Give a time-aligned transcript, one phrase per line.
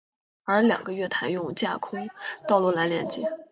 [0.45, 2.09] 而两个月台用架空
[2.47, 3.21] 道路来连接。